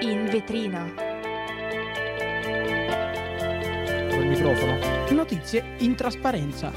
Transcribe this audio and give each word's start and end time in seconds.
In 0.00 0.28
vetrina. 0.30 0.90
Col 4.08 4.24
microfono. 4.26 4.78
Notizie 5.10 5.74
in 5.78 5.94
trasparenza. 5.94 6.72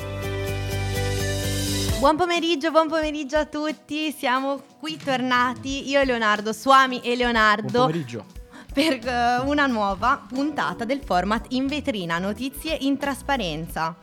Buon 1.99 2.17
pomeriggio, 2.17 2.71
buon 2.71 2.89
pomeriggio 2.89 3.37
a 3.37 3.45
tutti. 3.45 4.11
Siamo 4.11 4.61
qui 4.77 4.97
tornati, 4.97 5.89
io 5.89 6.01
e 6.01 6.05
Leonardo, 6.05 6.51
Suami 6.51 6.97
e 6.97 7.01
Buon 7.01 7.17
Leonardo, 7.17 7.79
pomeriggio. 7.79 8.25
per 8.73 9.07
eh, 9.07 9.39
una 9.45 9.67
nuova 9.67 10.21
puntata 10.27 10.83
del 10.83 11.01
format 11.01 11.45
In 11.53 11.67
vetrina, 11.67 12.19
notizie 12.19 12.75
in 12.81 12.97
trasparenza. 12.97 13.95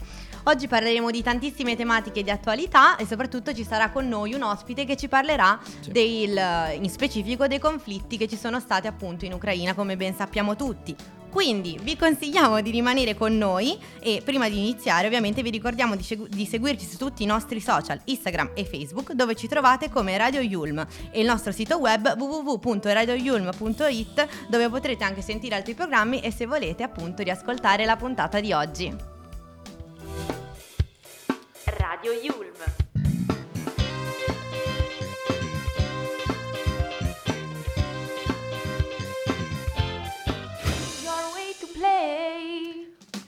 Oggi 0.45 0.69
parleremo 0.69 1.11
di 1.11 1.23
tantissime 1.23 1.77
tematiche 1.77 2.23
di 2.23 2.31
attualità 2.31 2.97
e 2.97 3.05
soprattutto 3.07 3.53
ci 3.55 3.63
sarà 3.65 3.91
con 3.91 4.09
noi 4.09 4.33
un 4.33 4.43
ospite 4.43 4.87
che 4.87 4.97
ci 4.97 5.07
parlerà 5.07 5.61
Sì. 5.81 5.91
del- 5.93 6.79
in 6.81 6.89
specifico 6.89 7.47
dei 7.47 7.59
conflitti 7.59 8.17
che 8.17 8.27
ci 8.27 8.39
sono 8.39 8.59
stati 8.59 8.87
appunto 8.87 9.27
in 9.27 9.35
Ucraina, 9.35 9.75
come 9.75 9.97
ben 9.97 10.15
sappiamo 10.15 10.57
tutti. 10.57 10.97
Quindi 11.31 11.79
vi 11.83 11.97
consigliamo 11.97 12.61
di 12.61 12.73
rimanere 12.73 13.15
con 13.15 13.37
noi 13.39 13.79
e 14.01 14.21
prima 14.25 14.49
di 14.49 14.59
iniziare 14.59 15.07
ovviamente 15.07 15.43
vi 15.43 15.51
ricordiamo 15.51 15.95
di, 15.95 16.03
segu- 16.03 16.27
di 16.29 16.45
seguirci 16.45 16.85
su 16.87 16.97
tutti 16.97 17.23
i 17.23 17.27
nostri 17.27 17.61
social, 17.61 18.01
Instagram 18.07 18.51
e 18.55 18.65
Facebook 18.65 19.13
dove 19.13 19.37
ci 19.37 19.47
trovate 19.47 19.91
come 19.91 20.17
Radio 20.17 20.41
Yulm 20.41 20.85
e 21.13 21.21
il 21.21 21.27
nostro 21.27 21.53
sito 21.53 21.79
web 21.79 22.17
www.radioyulm.it 22.19 24.27
dove 24.49 24.69
potrete 24.69 25.05
anche 25.05 25.23
sentire 25.23 25.55
altri 25.55 25.75
programmi 25.75 26.19
e 26.21 26.33
se 26.33 26.47
volete 26.47 26.83
appunto 26.83 27.23
riascoltare 27.23 27.85
la 27.85 27.95
puntata 27.97 28.41
di 28.41 28.53
oggi. 28.53 29.19
Radio 32.03 32.33
Yulm. 32.33 32.90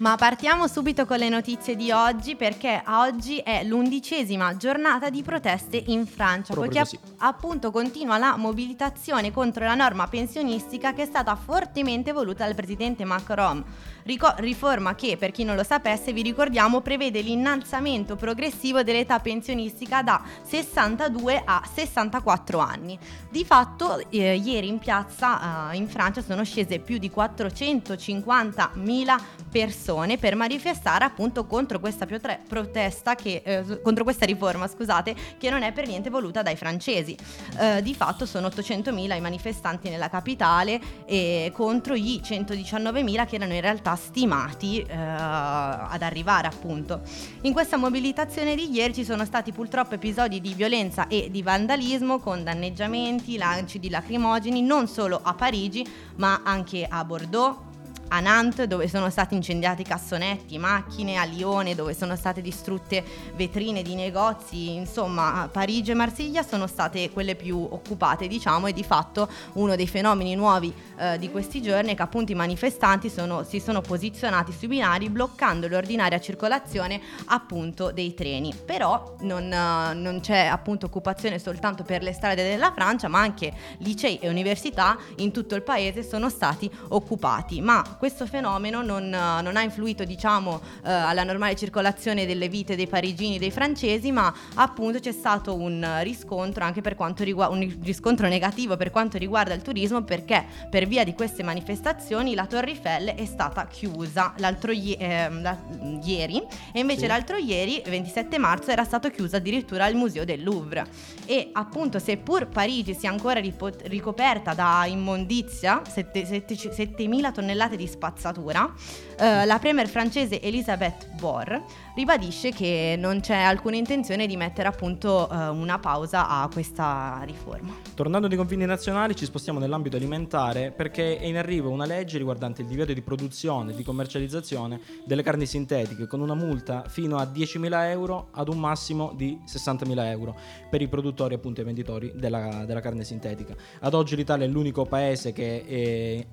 Ma 0.03 0.17
partiamo 0.17 0.67
subito 0.67 1.07
con 1.07 1.19
le 1.19 1.29
notizie 1.29 1.77
di 1.77 1.93
oggi 1.93 2.35
perché 2.35 2.83
oggi 2.89 3.37
è 3.37 3.63
l'undicesima 3.63 4.57
giornata 4.57 5.11
di 5.11 5.23
proteste 5.23 5.81
in 5.87 6.09
Francia, 6.09 6.55
Proprio 6.55 6.73
poiché 6.73 6.81
così. 6.81 6.97
app- 6.97 7.05
appunto 7.37 7.71
continua 7.71 8.19
la 8.19 8.35
mobilitazione 8.37 9.31
contro 9.31 9.65
la 9.65 9.77
norma 9.77 10.09
pensionistica 10.09 10.93
che 10.93 11.03
è 11.03 11.07
stata 11.07 11.37
fortemente 11.37 12.11
voluta 12.11 12.45
dal 12.45 12.57
presidente 12.57 13.05
Macron. 13.05 13.63
Rico- 14.03 14.35
riforma 14.39 14.97
che, 14.97 15.17
per 15.17 15.31
chi 15.31 15.45
non 15.45 15.55
lo 15.55 15.63
sapesse, 15.63 16.13
vi 16.13 16.23
ricordiamo, 16.23 16.81
prevede 16.81 17.21
l'innalzamento 17.21 18.17
progressivo 18.17 18.83
dell'età 18.83 19.21
pensionistica 19.21 20.03
da 20.03 20.21
62 20.43 21.43
a 21.45 21.63
64 21.73 22.59
anni. 22.59 22.99
Di 23.31 23.45
fatto, 23.45 24.03
eh, 24.11 24.35
ieri 24.35 24.67
in 24.67 24.81
piazza 24.81 25.71
eh, 25.71 25.77
in 25.77 25.87
Francia 25.87 26.23
sono 26.23 26.43
scese 26.43 26.81
più 26.81 26.99
di 26.99 27.09
450.000 27.15 29.17
persone 29.49 29.91
per 30.19 30.35
manifestare 30.35 31.05
appunto 31.05 31.45
contro 31.47 31.79
questa 31.79 32.07
protesta 32.07 33.15
che, 33.15 33.43
eh, 33.45 33.81
contro 33.83 34.05
questa 34.05 34.25
riforma, 34.25 34.67
scusate, 34.67 35.15
che 35.39 35.51
non 35.51 35.63
è 35.63 35.73
per 35.73 35.87
niente 35.87 36.11
voluta 36.11 36.43
dai 36.43 36.57
francesi. 36.57 37.17
Eh, 37.59 37.83
di 37.83 37.95
fatto 37.95 38.27
sono 38.27 38.49
800.000 38.49 39.17
i 39.17 39.21
manifestanti 39.21 39.89
nella 39.89 40.09
capitale 40.09 40.81
e 41.05 41.51
contro 41.55 41.95
i 41.95 42.21
119.000 42.25 43.27
che 43.27 43.37
erano 43.37 43.55
in 43.55 43.61
realtà 43.61 43.95
stimati 43.97 44.81
eh, 44.81 44.95
ad 44.95 46.03
arrivare 46.03 46.47
appunto. 46.47 47.03
In 47.43 47.53
questa 47.53 47.77
mobilitazione 47.77 48.55
di 48.55 48.71
ieri 48.71 48.95
ci 48.95 49.05
sono 49.05 49.25
stati 49.25 49.53
purtroppo 49.53 49.95
episodi 49.95 50.41
di 50.41 50.55
violenza 50.55 51.07
e 51.09 51.29
di 51.31 51.43
vandalismo 51.43 52.19
con 52.19 52.43
danneggiamenti, 52.43 53.37
lanci 53.37 53.79
di 53.79 53.91
lacrimogeni 53.91 54.63
non 54.63 54.89
solo 54.89 55.21
a 55.23 55.35
Parigi 55.35 55.87
ma 56.17 56.43
anche 56.45 56.87
a 56.89 57.05
Bordeaux, 57.05 57.71
a 58.13 58.21
Nantes 58.21 58.67
dove 58.67 58.89
sono 58.89 59.09
stati 59.09 59.35
incendiati 59.35 59.83
cassonetti, 59.83 60.59
macchine, 60.59 61.17
a 61.17 61.25
Lione 61.25 61.75
dove 61.75 61.95
sono 61.95 62.15
state 62.15 62.43
distrutte 62.43 63.03
vetrine 63.35 63.81
di 63.83 63.95
negozi, 63.95 64.75
insomma 64.75 65.49
Parigi 65.51 65.93
e 65.93 65.95
Marsiglia 65.95 66.43
sono 66.43 66.67
state 66.67 67.11
quelle 67.11 67.35
più 67.35 67.57
occupate 67.57 68.27
diciamo 68.27 68.67
e 68.67 68.75
di 68.75 68.85
fatto 68.85 69.29
uno 69.55 69.77
dei 69.77 69.87
fenomeni 69.87 70.35
nuovi 70.35 70.73
eh, 70.99 71.19
di 71.19 71.31
questi 71.31 71.63
giorni 71.63 71.93
è 71.93 71.95
che 71.95 72.03
appunto 72.03 72.33
i 72.33 72.35
manifestanti 72.35 73.09
sono- 73.09 73.45
si 73.45 73.61
sono 73.61 73.81
posizionati 73.81 74.53
sui 74.53 74.69
binari 74.69 75.09
bloccando 75.09 75.67
l'ordinaria 75.67 76.21
circolazione 76.21 77.01
appunto 77.27 77.93
dei 77.93 78.13
treni. 78.13 78.55
Però 78.55 79.17
non, 79.21 79.51
eh, 79.51 79.95
non 79.95 80.21
c'è 80.21 80.47
appunto 80.47 80.85
occupazione 80.87 81.39
soltanto 81.39 81.83
per 81.83 82.03
le 82.03 82.13
strade 82.13 82.43
della 82.43 82.73
Francia 82.73 83.09
ma 83.09 83.21
anche 83.21 83.53
licei 83.79 84.19
e 84.19 84.29
università 84.29 84.99
in 85.17 85.33
tutto 85.33 85.55
il 85.55 85.63
paese 85.63 86.03
sono 86.03 86.29
stati 86.29 86.71
occupati. 86.89 87.63
Ma 87.63 87.97
questo 88.03 88.27
fenomeno 88.27 88.83
non, 88.83 89.05
eh, 89.15 89.43
non 89.43 89.57
ha 89.57 89.63
influito 89.63 90.03
diciamo 90.03 90.61
eh, 90.85 90.91
alla 90.91 91.23
normale 91.23 91.55
circolazione 91.55 92.27
delle 92.27 92.49
vite 92.49 92.75
dei 92.75 92.89
parigini 92.89 93.37
e 93.37 93.39
dei 93.39 93.53
francesi 93.53 94.11
ma 94.11 94.35
appunto 94.57 94.99
c'è 94.99 95.13
stato 95.13 95.55
un 95.55 95.81
eh, 95.85 96.03
riscontro 96.03 96.65
anche 96.65 96.81
per 96.81 96.97
quanto 96.97 97.23
riguarda 97.23 97.55
un 97.55 97.79
riscontro 97.81 98.27
negativo 98.27 98.77
per 98.77 98.91
quanto 98.91 99.19
riguarda 99.19 99.55
il 99.55 99.63
turismo 99.63 100.03
perché 100.03 100.45
per 100.69 100.89
via 100.89 101.05
di 101.05 101.15
queste 101.15 101.45
manifestazioni 101.45 102.35
la 102.35 102.47
Torre 102.47 102.71
Eiffel 102.71 103.11
è 103.15 103.25
stata 103.25 103.67
chiusa 103.69 104.35
l'altro 104.39 104.73
ie- 104.73 104.97
ehm, 104.99 105.41
la- 105.41 105.61
ieri 106.03 106.43
e 106.73 106.81
invece 106.81 107.03
Sì. 107.03 107.07
l'altro 107.07 107.37
ieri 107.37 107.83
27 107.87 108.37
marzo 108.37 108.73
era 108.73 108.83
stato 108.83 109.11
chiuso 109.11 109.37
addirittura 109.37 109.87
il 109.87 109.95
museo 109.95 110.25
del 110.25 110.43
Louvre 110.43 110.87
e 111.25 111.51
appunto 111.53 112.01
seppur 112.01 112.49
Parigi 112.49 112.95
sia 112.95 113.11
ancora 113.11 113.39
ripo- 113.39 113.71
ricoperta 113.85 114.55
da 114.55 114.87
immondizia, 114.87 115.83
sette- 115.89 116.27
sette- 116.27 116.57
7000 116.57 117.31
tonnellate 117.31 117.77
di 117.77 117.82
spazzatura, 117.87 118.73
eh, 119.19 119.45
la 119.45 119.59
premier 119.59 119.89
francese 119.89 120.41
Elisabeth 120.41 121.09
Borre 121.19 121.63
ribadisce 121.95 122.51
che 122.51 122.97
non 122.99 123.21
c'è 123.21 123.37
alcuna 123.37 123.77
intenzione 123.77 124.27
di 124.27 124.37
mettere 124.37 124.69
appunto 124.69 125.29
eh, 125.31 125.49
una 125.49 125.79
pausa 125.79 126.29
a 126.29 126.49
questa 126.53 127.21
riforma. 127.25 127.75
Tornando 127.95 128.27
ai 128.27 128.37
confini 128.37 128.65
nazionali, 128.65 129.15
ci 129.15 129.25
spostiamo 129.25 129.59
nell'ambito 129.59 129.97
alimentare 129.97 130.71
perché 130.71 131.19
è 131.19 131.27
in 131.27 131.37
arrivo 131.37 131.71
una 131.71 131.85
legge 131.85 132.19
riguardante 132.19 132.63
il 132.63 132.69
divieto 132.69 132.93
di 132.93 133.03
produzione 133.03 133.73
e 133.73 133.77
di 133.77 133.83
commercializzazione 133.83 134.81
delle 135.05 135.23
carni 135.23 135.47
sintetiche 135.47 136.07
con 136.07 136.21
una 136.21 136.35
multa 136.35 136.85
fino 136.89 137.19
a 137.19 137.25
10.000 137.25 137.91
euro 137.91 138.29
ad 138.33 138.49
un 138.49 138.59
massimo 138.59 139.13
di 139.15 139.39
60.000 139.47 140.05
euro 140.07 140.37
per 140.71 140.81
i 140.81 140.89
produttori 140.89 141.35
appunto 141.35 141.61
e 141.61 141.65
venditori 141.65 142.13
della, 142.15 142.65
della 142.67 142.81
carne 142.81 143.05
sintetica. 143.05 143.55
Ad 143.81 143.95
oggi 143.95 144.17
l'Italia 144.17 144.47
è 144.47 144.49
l'unico 144.49 144.85
paese 144.85 145.33
che 145.33 145.65
è 145.65 146.27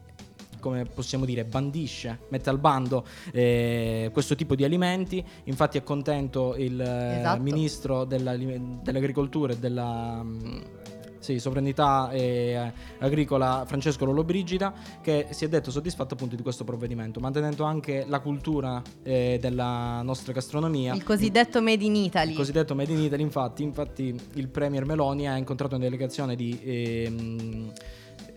come 0.59 0.86
possiamo 0.86 1.25
dire, 1.25 1.46
bandisce, 1.46 2.20
mette 2.30 2.50
al 2.50 2.59
bando 2.59 3.06
eh, 3.31 4.09
questo 4.14 4.36
tipo 4.36 4.56
di 4.56 4.64
alimenti. 4.64 5.24
Infatti 5.46 5.78
è 5.78 5.84
contento 5.84 6.56
il 6.56 6.80
eh, 6.80 7.20
Esatto. 7.20 7.42
ministro 7.42 8.03
della- 8.06 8.36
dell'agricoltura 8.38 9.53
e 9.53 9.58
della 9.58 10.22
mm, 10.24 10.58
sì, 11.19 11.40
sovranità 11.40 12.09
eh, 12.12 12.72
agricola 13.00 13.66
Francesco 13.68 14.06
Lollobrigida 14.06 14.74
che 15.02 15.28
si 15.31 15.46
è 15.46 15.50
detto 15.50 15.69
soddisfatto 15.69 16.14
appunto 16.14 16.36
di 16.36 16.42
questo 16.42 16.64
provvedimento, 16.64 17.19
mantenendo 17.19 17.66
anche 17.66 18.06
la 18.08 18.19
cultura 18.19 18.81
eh, 19.03 19.38
della 19.40 20.02
nostra 20.02 20.34
gastronomia. 20.34 20.94
Il 20.96 21.03
cosiddetto 21.03 21.62
Made 21.62 21.84
in 21.84 21.96
Italy. 21.96 22.31
Il 22.31 22.38
cosiddetto 22.38 22.74
Made 22.74 22.92
in 22.92 23.00
Italy, 23.00 23.22
infatti, 23.22 23.64
infatti 23.64 24.16
il 24.34 24.48
Premier 24.48 24.86
Meloni 24.86 25.28
ha 25.28 25.36
incontrato 25.38 25.75
una 25.75 25.84
delegazione 25.84 26.36
di, 26.36 26.58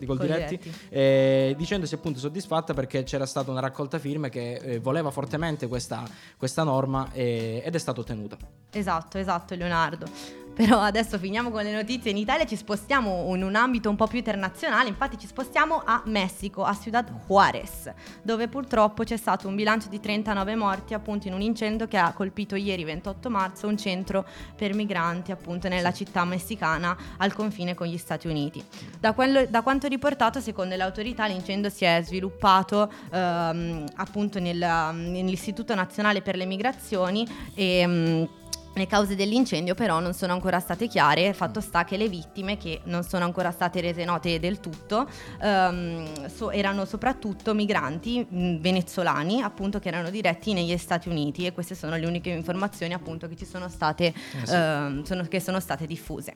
ehm, 0.03 0.17
di 0.17 0.17
Coldiretti 0.17 0.57
Coldiretti. 0.57 0.87
eh, 0.89 1.55
dicendosi 1.57 1.95
appunto 1.95 2.19
soddisfatta 2.19 2.73
perché 2.73 3.03
c'era 3.03 3.25
stata 3.25 3.51
una 3.51 3.59
raccolta 3.59 3.99
firme 3.99 4.29
che 4.29 4.53
eh, 4.53 4.79
voleva 4.79 5.11
fortemente 5.11 5.67
questa, 5.67 6.03
questa 6.37 6.63
norma 6.63 7.09
eh, 7.13 7.61
ed 7.65 7.73
è 7.73 7.79
stata 7.79 7.99
ottenuta. 7.99 8.37
Esatto, 8.71 9.17
esatto 9.17 9.55
Leonardo. 9.55 10.42
Però 10.53 10.79
adesso 10.79 11.17
finiamo 11.17 11.49
con 11.49 11.63
le 11.63 11.71
notizie 11.71 12.11
in 12.11 12.17
Italia, 12.17 12.45
ci 12.45 12.55
spostiamo 12.55 13.33
in 13.35 13.43
un 13.43 13.55
ambito 13.55 13.89
un 13.89 13.95
po' 13.95 14.05
più 14.05 14.19
internazionale, 14.19 14.87
infatti 14.87 15.17
ci 15.17 15.25
spostiamo 15.25 15.81
a 15.83 16.03
Messico, 16.05 16.63
a 16.63 16.77
Ciudad 16.79 17.11
Juárez, 17.25 17.91
dove 18.21 18.47
purtroppo 18.47 19.03
c'è 19.03 19.17
stato 19.17 19.47
un 19.47 19.55
bilancio 19.55 19.89
di 19.89 19.99
39 19.99 20.55
morti 20.55 20.93
appunto 20.93 21.27
in 21.27 21.33
un 21.33 21.41
incendio 21.41 21.87
che 21.87 21.97
ha 21.97 22.13
colpito 22.13 22.55
ieri 22.55 22.83
28 22.83 23.29
marzo 23.31 23.67
un 23.67 23.77
centro 23.77 24.25
per 24.55 24.75
migranti 24.75 25.31
appunto 25.31 25.67
nella 25.67 25.91
città 25.91 26.23
messicana 26.23 26.95
al 27.17 27.33
confine 27.33 27.73
con 27.73 27.87
gli 27.87 27.97
Stati 27.97 28.27
Uniti. 28.27 28.63
Da, 28.99 29.13
quello- 29.13 29.45
da 29.47 29.63
quanto 29.63 29.87
riportato 29.87 30.39
secondo 30.39 30.75
le 30.75 30.83
autorità 30.83 31.25
l'incendio 31.25 31.69
si 31.71 31.83
è 31.85 32.01
sviluppato 32.03 32.91
ehm, 33.11 33.85
appunto 33.95 34.39
nel- 34.39 34.91
nell'Istituto 34.93 35.73
Nazionale 35.73 36.21
per 36.21 36.35
le 36.35 36.45
Migrazioni 36.45 37.27
e... 37.55 37.87
mm, 37.87 38.23
le 38.75 38.87
cause 38.87 39.15
dell'incendio 39.15 39.75
però 39.75 39.99
non 39.99 40.13
sono 40.13 40.33
ancora 40.33 40.59
state 40.59 40.87
chiare, 40.87 41.33
fatto 41.33 41.61
sta 41.61 41.83
che 41.83 41.95
le 41.97 42.09
vittime, 42.09 42.57
che 42.57 42.81
non 42.85 43.03
sono 43.03 43.23
ancora 43.23 43.51
state 43.51 43.81
rese 43.81 44.03
note 44.03 44.39
del 44.39 44.59
tutto, 44.59 45.07
ehm, 45.41 46.27
so- 46.27 46.49
erano 46.51 46.85
soprattutto 46.85 47.53
migranti 47.53 48.25
mh, 48.27 48.57
venezuelani 48.59 49.41
appunto 49.41 49.79
che 49.79 49.89
erano 49.89 50.09
diretti 50.09 50.53
negli 50.53 50.75
Stati 50.77 51.07
Uniti 51.09 51.45
e 51.45 51.53
queste 51.53 51.75
sono 51.75 51.95
le 51.97 52.05
uniche 52.07 52.29
informazioni 52.29 52.93
appunto 52.93 53.27
che 53.27 53.35
ci 53.35 53.45
sono 53.45 53.69
state, 53.69 54.05
Eh 54.07 54.45
sì. 54.47 54.53
ehm, 54.55 55.03
sono- 55.03 55.23
che 55.23 55.39
sono 55.39 55.59
state 55.59 55.85
diffuse. 55.85 56.33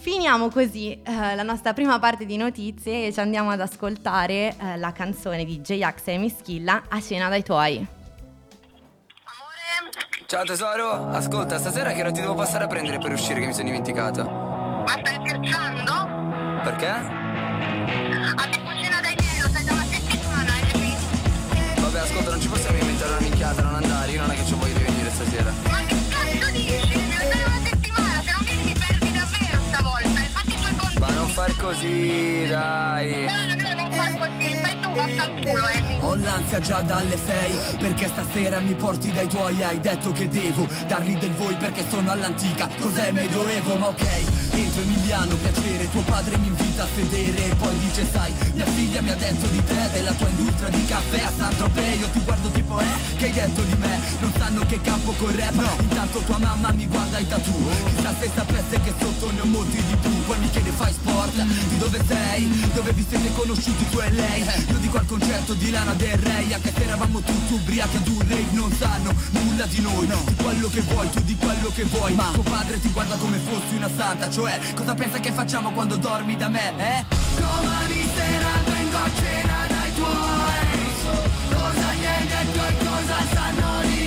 Finiamo 0.00 0.48
così 0.48 0.92
eh, 0.92 1.34
la 1.34 1.42
nostra 1.42 1.72
prima 1.72 1.98
parte 1.98 2.24
di 2.24 2.36
notizie 2.36 3.08
e 3.08 3.12
ci 3.12 3.18
andiamo 3.18 3.50
ad 3.50 3.60
ascoltare 3.60 4.54
eh, 4.56 4.76
la 4.76 4.92
canzone 4.92 5.44
di 5.44 5.60
J-Ax 5.60 6.02
e 6.06 6.16
Mischilla 6.18 6.84
A 6.88 7.00
cena 7.00 7.28
dai 7.28 7.42
tuoi. 7.42 7.86
Ciao 10.30 10.44
tesoro, 10.44 11.08
ascolta, 11.08 11.58
stasera 11.58 11.90
che 11.92 12.00
ora 12.00 12.10
ti 12.10 12.20
devo 12.20 12.34
passare 12.34 12.64
a 12.64 12.66
prendere 12.66 12.98
per 12.98 13.12
uscire 13.12 13.40
che 13.40 13.46
mi 13.46 13.54
sono 13.54 13.64
dimenticato. 13.64 14.24
Ma 14.24 14.84
stai 15.00 15.14
scherzando? 15.24 15.92
Perché? 16.64 16.86
A 16.86 18.46
te 18.50 18.60
cucina 18.60 19.00
dai 19.00 19.16
miei, 19.18 19.40
lo 19.40 19.48
sai 19.48 19.64
da 19.64 19.72
una 19.72 19.84
settimana, 19.84 20.52
hai 20.52 20.60
capito? 20.70 21.80
Vabbè, 21.80 21.98
ascolta, 22.00 22.28
non 22.28 22.40
ci 22.42 22.48
possiamo 22.48 22.76
inventare 22.76 23.10
una 23.12 23.20
minchiata, 23.20 23.62
non 23.62 23.74
andare, 23.76 24.10
io 24.12 24.20
non 24.20 24.30
è 24.30 24.34
che 24.34 24.44
ci 24.44 24.52
voglio 24.52 24.76
di 24.76 24.84
venire 24.84 25.08
stasera. 25.08 25.50
Ma 25.70 25.78
che 25.86 25.96
cazzo 26.10 26.50
dici? 26.52 26.98
Mi 26.98 27.08
dai 27.08 27.44
una 27.46 27.60
settimana, 27.64 28.20
se 28.20 28.30
non 28.30 28.44
vieni 28.44 28.62
ti 28.64 28.78
perdi 28.78 29.10
davvero 29.10 29.60
stavolta, 29.66 30.20
e 30.20 30.28
fatti 30.28 30.52
i 30.52 30.56
tuoi 30.60 30.76
conti. 30.76 30.98
Ma 30.98 31.08
non 31.08 31.28
far 31.28 31.56
così, 31.56 32.46
dai. 32.48 33.56
Ho 36.00 36.14
l'ansia 36.14 36.60
già 36.60 36.80
dalle 36.80 37.16
sei 37.16 37.76
Perché 37.78 38.08
stasera 38.08 38.60
mi 38.60 38.74
porti 38.74 39.12
dai 39.12 39.28
tuoi 39.28 39.62
Hai 39.62 39.80
detto 39.80 40.12
che 40.12 40.28
devo 40.28 40.66
dargli 40.86 41.16
del 41.18 41.32
voi 41.32 41.54
perché 41.56 41.84
sono 41.88 42.10
all'antica 42.10 42.68
Cos'è 42.80 43.10
medioevo? 43.12 43.76
Ma 43.76 43.88
ok 43.88 44.67
Entro 44.78 44.82
Emiliano, 44.82 45.34
piacere 45.36 45.90
Tuo 45.90 46.02
padre 46.02 46.36
mi 46.38 46.46
invita 46.46 46.84
a 46.84 46.88
sedere 46.94 47.50
E 47.50 47.54
poi 47.56 47.78
dice 47.78 48.06
sai 48.10 48.32
Mia 48.54 48.66
figlia 48.66 49.00
mi 49.00 49.10
ha 49.10 49.16
detto 49.16 49.46
di 49.48 49.64
te 49.64 49.88
Della 49.92 50.12
tua 50.12 50.28
industria 50.28 50.68
di 50.68 50.84
caffè 50.84 51.20
a 51.22 51.32
San 51.36 51.56
Tropez 51.56 52.00
Io 52.00 52.08
ti 52.10 52.20
guardo 52.20 52.48
tipo 52.50 52.78
eh 52.78 53.16
Che 53.16 53.24
hai 53.24 53.32
detto 53.32 53.62
di 53.62 53.74
me? 53.78 54.00
Non 54.20 54.32
sanno 54.38 54.64
che 54.66 54.80
campo 54.80 55.12
col 55.12 55.32
rap 55.32 55.54
no. 55.54 55.76
Intanto 55.80 56.20
tua 56.20 56.38
mamma 56.38 56.70
mi 56.72 56.86
guarda 56.86 57.18
i 57.18 57.26
tattoo 57.26 57.70
Chissà 57.94 58.14
se 58.20 58.30
sapesse 58.34 58.80
che 58.80 58.94
sotto 59.00 59.30
ne 59.32 59.40
ho 59.40 59.46
molti 59.46 59.82
di 59.82 59.96
più 59.96 60.24
Poi 60.24 60.38
mi 60.38 60.50
chiede 60.50 60.70
fai 60.70 60.92
sport 60.92 61.34
Di 61.34 61.78
dove 61.78 62.00
sei? 62.06 62.70
Dove 62.74 62.92
vi 62.92 63.06
siete 63.08 63.32
conosciuti 63.32 63.88
tu 63.90 63.98
e 63.98 64.10
lei? 64.10 64.44
Io 64.68 64.78
dico 64.78 64.98
al 64.98 65.06
concerto 65.06 65.54
di 65.54 65.70
Lana 65.70 65.94
Del 65.94 66.16
Rey 66.18 66.52
Anche 66.52 66.72
se 66.76 66.82
eravamo 66.84 67.20
tutti 67.20 67.52
ubriachi 67.52 67.96
ad 67.96 68.06
un 68.06 68.20
rave 68.20 68.46
Non 68.52 68.72
sanno 68.78 69.12
nulla 69.30 69.66
di 69.66 69.80
noi 69.80 70.06
Di 70.06 70.34
quello 70.36 70.68
che 70.68 70.80
vuoi, 70.82 71.10
tu 71.10 71.20
di 71.22 71.36
quello 71.36 71.70
che 71.74 71.82
vuoi 71.84 72.14
Ma 72.14 72.30
tuo 72.32 72.42
padre 72.42 72.80
ti 72.80 72.90
guarda 72.90 73.16
come 73.16 73.38
fossi 73.38 73.74
una 73.74 73.90
santa 73.96 74.30
Cioè, 74.30 74.67
cosa 74.74 74.94
pensa 74.94 75.18
che 75.18 75.32
facciamo 75.32 75.70
quando 75.70 75.96
dormi 75.96 76.36
da 76.36 76.48
me, 76.48 76.72
eh? 76.76 77.04
Domani 77.36 78.10
sera 78.14 78.50
vengo 78.66 78.96
a 78.96 79.10
cena 79.14 79.66
dai 79.68 79.94
tuoi 79.94 80.16
Cosa 81.54 81.92
gli 81.94 82.04
hai 82.06 82.26
detto 82.26 82.66
e 82.66 82.84
cosa 82.84 83.16
sanno 83.32 83.80
di 83.82 83.97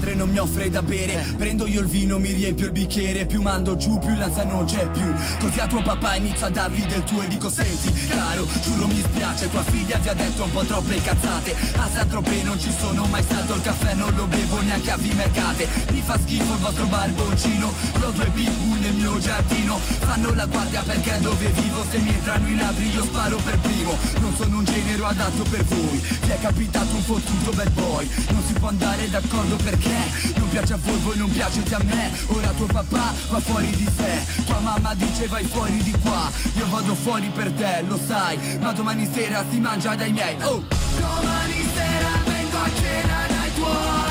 padre 0.00 0.14
non 0.14 0.30
mi 0.30 0.38
offre 0.38 0.70
da 0.70 0.82
bere. 0.82 1.34
Prendo 1.36 1.66
io 1.66 1.80
il 1.80 1.86
vino, 1.86 2.18
mi 2.18 2.32
riempio 2.32 2.66
il 2.66 2.72
bicchiere. 2.72 3.26
Più 3.26 3.42
mando 3.42 3.76
giù, 3.76 3.98
più 3.98 4.16
l'ansia 4.16 4.44
non 4.44 4.64
c'è 4.64 4.88
più. 4.90 5.14
Così 5.38 5.60
a 5.60 5.66
tuo 5.66 5.82
papà 5.82 6.16
inizio 6.16 6.46
a 6.46 6.50
dargli 6.50 6.84
del 6.86 7.04
tuo 7.04 7.22
e 7.22 7.28
dico 7.28 7.50
Senti, 7.50 7.92
caro, 8.08 8.46
giuro 8.62 8.86
mi 8.86 9.00
spiace 9.00 9.50
Tua 9.50 9.62
figlia 9.62 9.98
ti 9.98 10.08
ha 10.08 10.14
detto 10.14 10.44
un 10.44 10.50
po' 10.50 10.64
troppe 10.64 11.00
cazzate. 11.02 11.54
A 11.76 12.04
Tropez 12.06 12.42
non 12.44 12.58
ci 12.58 12.72
sono 12.76 13.04
mai 13.06 13.22
stato 13.22 13.54
Il 13.54 13.62
caffè 13.62 13.94
non 13.94 14.12
lo 14.14 14.26
bevo 14.26 14.60
neanche 14.62 14.90
a 14.90 14.96
Vimercate. 14.96 15.68
Mi 15.92 16.02
fa 16.04 16.18
schifo 16.18 16.54
il 16.54 16.58
vostro 16.60 16.86
barboncino 16.86 17.72
Ho 18.02 18.10
due 18.10 18.30
pitbull 18.32 18.79
nel 18.90 18.94
mio 18.94 19.18
giardino. 19.18 19.78
Fanno 19.78 20.34
la 20.34 20.46
guardia 20.46 20.82
perché 20.82 21.18
dove 21.20 21.46
vivo 21.48 21.84
Se 21.90 21.98
mi 21.98 22.10
entrano 22.10 22.48
i 22.48 22.56
ladri 22.56 22.90
io 22.92 23.04
sparo 23.04 23.36
per 23.36 23.58
primo. 23.58 23.96
Non 24.20 24.34
sono 24.36 24.58
un 24.58 24.64
genero 24.64 25.06
adatto 25.06 25.42
per 25.44 25.64
voi. 25.64 26.00
Ti 26.00 26.30
è 26.30 26.40
capitato 26.40 26.94
un 26.94 27.02
fottuto 27.02 27.50
bad 27.52 27.70
boy. 27.70 28.08
Non 28.30 28.42
si 28.46 28.52
può 28.54 28.68
andare 28.68 29.08
d'accordo 29.08 29.56
perché? 29.56 29.96
Non 30.36 30.48
piace 30.48 30.72
a 30.74 30.78
voi, 30.82 30.98
voi 30.98 31.16
non 31.16 31.30
piacete 31.30 31.74
a 31.74 31.82
me. 31.84 32.10
Ora 32.28 32.48
tuo 32.50 32.66
papà 32.66 33.14
va 33.30 33.40
fuori 33.40 33.70
di 33.70 33.88
sé. 33.96 34.44
Tua 34.44 34.58
mamma 34.60 34.94
dice 34.94 35.26
vai 35.26 35.44
fuori 35.44 35.82
di 35.82 35.94
qua. 36.02 36.30
Io 36.56 36.66
vado 36.68 36.94
fuori 36.94 37.30
per 37.34 37.50
te, 37.52 37.84
lo 37.86 37.98
sai. 38.06 38.58
Ma 38.60 38.72
domani 38.72 39.08
sera 39.12 39.44
si 39.50 39.58
mangia 39.58 39.94
dai 39.94 40.12
miei. 40.12 40.36
Oh! 40.42 40.62
Domani 40.98 41.68
sera 41.74 42.10
vengo 42.24 42.56
a 42.58 42.70
cena 42.80 43.26
dai 43.28 43.54
tuoi 43.54 44.09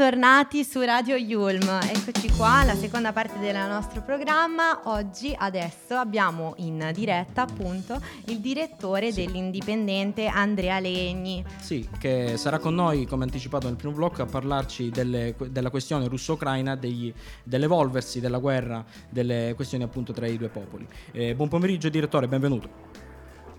Bentornati 0.00 0.64
su 0.64 0.80
Radio 0.80 1.14
Yulm, 1.14 1.68
eccoci 1.82 2.30
qua, 2.34 2.64
la 2.64 2.74
seconda 2.74 3.12
parte 3.12 3.38
del 3.38 3.54
nostro 3.68 4.00
programma. 4.00 4.80
Oggi, 4.84 5.36
adesso, 5.36 5.94
abbiamo 5.94 6.54
in 6.56 6.90
diretta 6.94 7.42
appunto 7.42 8.00
il 8.28 8.38
direttore 8.38 9.12
dell'Indipendente 9.12 10.24
Andrea 10.26 10.80
Legni. 10.80 11.44
Sì, 11.58 11.86
che 11.98 12.38
sarà 12.38 12.58
con 12.58 12.74
noi, 12.74 13.04
come 13.04 13.24
anticipato 13.24 13.66
nel 13.66 13.76
primo 13.76 13.92
blocco, 13.92 14.22
a 14.22 14.24
parlarci 14.24 14.88
delle- 14.88 15.34
della 15.50 15.68
questione 15.68 16.08
russo-ucraina, 16.08 16.76
degli- 16.76 17.12
dell'evolversi 17.42 18.20
della 18.20 18.38
guerra, 18.38 18.82
delle 19.10 19.52
questioni 19.54 19.84
appunto 19.84 20.14
tra 20.14 20.26
i 20.26 20.38
due 20.38 20.48
popoli. 20.48 20.88
Eh, 21.12 21.34
buon 21.34 21.48
pomeriggio 21.48 21.90
direttore, 21.90 22.26
benvenuto. 22.26 23.09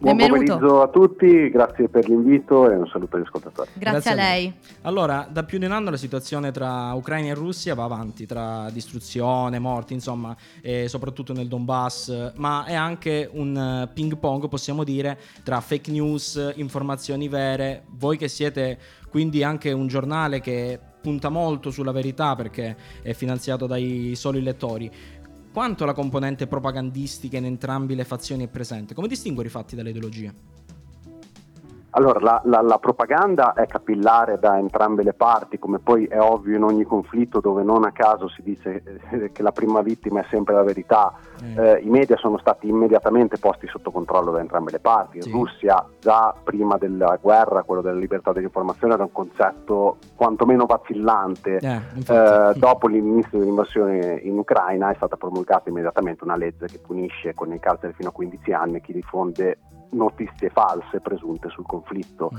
Buon 0.01 0.17
Benvenuto. 0.17 0.53
pomeriggio 0.53 0.81
a 0.81 0.87
tutti, 0.87 1.49
grazie 1.51 1.87
per 1.87 2.09
l'invito 2.09 2.67
e 2.67 2.75
un 2.75 2.87
saluto 2.87 3.17
agli 3.17 3.21
ascoltatori. 3.21 3.69
Grazie, 3.75 4.11
a 4.11 4.15
lei. 4.15 4.51
Allora, 4.81 5.27
da 5.29 5.43
più 5.43 5.59
di 5.59 5.65
un 5.65 5.73
anno 5.73 5.91
la 5.91 5.97
situazione 5.97 6.49
tra 6.49 6.91
Ucraina 6.93 7.27
e 7.27 7.33
Russia 7.35 7.75
va 7.75 7.83
avanti, 7.83 8.25
tra 8.25 8.67
distruzione, 8.71 9.59
morti, 9.59 9.93
insomma, 9.93 10.35
e 10.59 10.87
soprattutto 10.87 11.33
nel 11.33 11.47
Donbass, 11.47 12.33
ma 12.37 12.65
è 12.65 12.73
anche 12.73 13.29
un 13.31 13.55
eh, 13.55 13.89
ping 13.93 14.17
pong, 14.17 14.49
possiamo 14.49 14.83
dire, 14.83 15.19
tra 15.43 15.61
fake 15.61 15.91
news, 15.91 16.53
informazioni 16.55 17.27
vere. 17.27 17.83
Voi 17.91 18.17
che 18.17 18.27
siete 18.27 18.79
quindi 19.07 19.43
anche 19.43 19.71
un 19.71 19.85
giornale 19.85 20.39
che 20.39 20.79
punta 21.01 21.29
molto 21.29 21.69
sulla 21.71 21.91
verità 21.91 22.35
perché 22.35 22.77
è 23.01 23.13
finanziato 23.13 23.67
dai 23.67 24.13
soli 24.15 24.41
lettori. 24.41 24.89
Quanto 25.53 25.83
la 25.83 25.91
componente 25.91 26.47
propagandistica 26.47 27.35
in 27.35 27.43
entrambi 27.43 27.93
le 27.93 28.05
fazioni 28.05 28.45
è 28.45 28.47
presente? 28.47 28.93
Come 28.93 29.09
distinguere 29.09 29.49
i 29.49 29.51
fatti 29.51 29.75
dalle 29.75 29.89
ideologie? 29.89 30.33
Allora, 31.93 32.19
la, 32.21 32.41
la- 32.45 32.61
la 32.61 32.77
propaganda 32.79 33.53
è 33.53 33.65
capillare 33.67 34.37
da 34.39 34.57
entrambe 34.57 35.03
le 35.03 35.13
parti, 35.13 35.59
come 35.59 35.79
poi 35.79 36.05
è 36.05 36.19
ovvio 36.19 36.55
in 36.55 36.63
ogni 36.63 36.83
conflitto 36.85 37.41
dove 37.41 37.63
non 37.63 37.83
a 37.83 37.91
caso 37.91 38.29
si 38.29 38.41
dice 38.41 38.81
eh, 39.11 39.31
che 39.33 39.41
la 39.41 39.51
prima 39.51 39.81
vittima 39.81 40.21
è 40.21 40.25
sempre 40.29 40.53
la 40.53 40.63
verità. 40.63 41.13
Eh, 41.43 41.81
I 41.83 41.89
media 41.89 42.15
sono 42.17 42.37
stati 42.37 42.69
immediatamente 42.69 43.37
posti 43.39 43.67
sotto 43.67 43.91
controllo 43.91 44.31
da 44.31 44.39
entrambe 44.39 44.71
le 44.71 44.79
parti. 44.79 45.17
In 45.17 45.23
Sì. 45.23 45.31
Russia, 45.31 45.85
già 45.99 46.33
prima 46.43 46.77
della 46.77 47.17
guerra, 47.21 47.63
quello 47.63 47.81
della 47.81 47.99
libertà 47.99 48.31
dell'informazione 48.31 48.93
era 48.93 49.03
un 49.03 49.11
concetto 49.11 49.97
quantomeno 50.15 50.65
vacillante. 50.65 51.57
Eh, 51.57 51.67
Eh, 51.67 51.79
infatti. 51.95 52.59
dopo 52.59 52.87
l'inizio 52.87 53.37
dell'invasione 53.39 54.19
in 54.23 54.37
Ucraina 54.37 54.91
è 54.91 54.95
stata 54.95 55.17
promulgata 55.17 55.69
immediatamente 55.69 56.23
una 56.23 56.37
legge 56.37 56.67
che 56.67 56.79
punisce 56.79 57.33
con 57.33 57.51
il 57.51 57.59
carcere 57.59 57.91
fino 57.93 58.09
a 58.09 58.11
15 58.13 58.53
anni 58.53 58.79
chi 58.81 58.93
diffonde 58.93 59.57
notizie 59.91 60.49
false 60.49 60.99
presunte 61.01 61.49
sul 61.49 61.65
conflitto. 61.65 62.31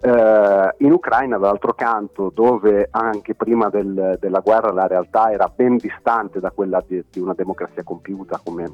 Eh, 0.00 0.74
in 0.78 0.92
Ucraina, 0.92 1.38
dall'altro 1.38 1.74
canto, 1.74 2.30
dove 2.34 2.88
anche 2.90 3.34
prima 3.34 3.68
del- 3.68 4.16
della 4.18 4.40
guerra 4.40 4.72
la 4.72 4.86
realtà 4.86 5.30
era 5.30 5.50
ben 5.54 5.76
distante 5.76 6.40
da 6.40 6.50
quella 6.50 6.82
di, 6.86 7.04
di 7.08 7.20
una 7.20 7.34
democrazia 7.34 7.84
compiuta, 7.84 8.40
come 8.42 8.64
eh, 8.64 8.70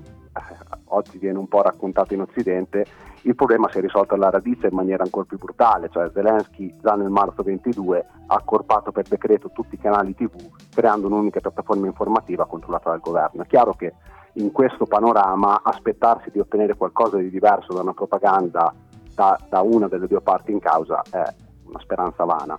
oggi 0.87 1.19
viene 1.19 1.39
un 1.39 1.47
po' 1.47 1.61
raccontato 1.61 2.15
in 2.15 2.23
Occidente, 2.23 2.87
il 3.23 3.35
problema 3.35 3.69
si 3.71 3.79
è 3.79 3.81
risolto 3.81 4.15
alla 4.15 4.31
radice 4.31 4.69
in 4.69 4.75
maniera 4.75 5.03
ancora 5.03 5.27
più 5.27 5.39
brutale, 5.39 5.89
cioè 5.91 6.11
Zelensky 6.15 6.75
già 6.81 6.95
nel 6.95 7.11
marzo 7.11 7.43
22 7.43 8.07
ha 8.29 8.35
accorpato 8.35 8.93
per 8.93 9.07
decreto 9.07 9.51
tutti 9.53 9.75
i 9.75 9.79
canali 9.79 10.15
TV, 10.15 10.35
creando 10.73 11.09
un'unica 11.09 11.41
piattaforma 11.41 11.87
informativa 11.87 12.47
controllata 12.47 12.91
dal 12.91 13.01
governo. 13.01 13.43
È 13.43 13.47
chiaro 13.47 13.73
che 13.73 13.93
in 14.38 14.52
questo 14.52 14.87
panorama 14.87 15.61
aspettarsi 15.62 16.30
di 16.30 16.38
ottenere 16.38 16.75
qualcosa 16.75 17.16
di 17.16 17.30
diverso 17.30 17.75
da 17.75 17.83
una 17.83 17.92
propaganda 17.92 18.73
da, 19.14 19.38
da 19.49 19.61
una 19.62 19.88
delle 19.88 20.07
due 20.07 20.21
parti 20.21 20.52
in 20.52 20.61
causa 20.61 21.02
è 21.11 21.25
una 21.64 21.80
speranza 21.80 22.25
vana. 22.25 22.57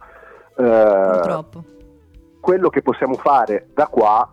Eh, 0.58 1.12
Purtroppo. 1.14 1.64
quello 2.40 2.70
che 2.70 2.82
possiamo 2.82 3.14
fare 3.14 3.70
da 3.74 3.88
qua 3.88 4.30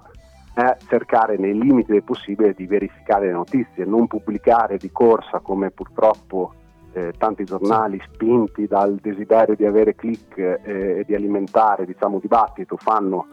è 0.54 0.76
cercare 0.88 1.36
nei 1.36 1.56
limiti 1.56 1.92
del 1.92 2.02
possibile 2.02 2.54
di 2.54 2.66
verificare 2.66 3.26
le 3.26 3.32
notizie, 3.32 3.84
non 3.84 4.06
pubblicare 4.06 4.76
di 4.78 4.90
corsa 4.90 5.38
come 5.38 5.70
purtroppo 5.70 6.54
eh, 6.92 7.12
tanti 7.16 7.44
giornali 7.44 8.00
spinti 8.10 8.66
dal 8.66 8.96
desiderio 8.96 9.54
di 9.54 9.66
avere 9.66 9.94
click 9.94 10.38
eh, 10.38 10.60
e 10.64 11.04
di 11.06 11.14
alimentare 11.14 11.84
diciamo, 11.84 12.18
dibattito 12.18 12.76
fanno 12.76 13.26